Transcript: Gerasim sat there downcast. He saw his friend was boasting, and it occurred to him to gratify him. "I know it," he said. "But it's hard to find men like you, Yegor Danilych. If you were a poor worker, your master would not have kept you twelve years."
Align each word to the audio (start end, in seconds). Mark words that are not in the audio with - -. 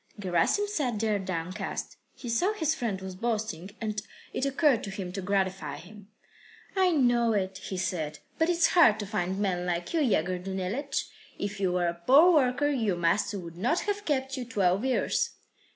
Gerasim 0.19 0.65
sat 0.67 0.99
there 0.99 1.19
downcast. 1.19 1.95
He 2.15 2.27
saw 2.27 2.53
his 2.53 2.73
friend 2.73 2.99
was 3.01 3.13
boasting, 3.13 3.69
and 3.79 4.01
it 4.33 4.47
occurred 4.47 4.83
to 4.85 4.89
him 4.89 5.11
to 5.11 5.21
gratify 5.21 5.77
him. 5.77 6.07
"I 6.75 6.89
know 6.89 7.33
it," 7.33 7.59
he 7.59 7.77
said. 7.77 8.17
"But 8.39 8.49
it's 8.49 8.69
hard 8.69 8.99
to 9.01 9.05
find 9.05 9.37
men 9.37 9.67
like 9.67 9.93
you, 9.93 9.99
Yegor 10.01 10.39
Danilych. 10.39 11.05
If 11.37 11.59
you 11.59 11.71
were 11.73 11.85
a 11.85 11.93
poor 11.93 12.31
worker, 12.33 12.69
your 12.69 12.97
master 12.97 13.37
would 13.37 13.57
not 13.57 13.81
have 13.81 14.03
kept 14.05 14.35
you 14.37 14.43
twelve 14.43 14.83
years." 14.83 15.35